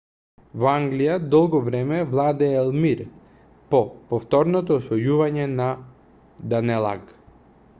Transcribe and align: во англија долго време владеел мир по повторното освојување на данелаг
во 0.61 0.69
англија 0.75 1.17
долго 1.33 1.59
време 1.65 1.99
владеел 2.13 2.71
мир 2.85 3.03
по 3.75 3.81
повторното 4.15 4.79
освојување 4.81 5.45
на 5.61 5.69
данелаг 6.55 7.05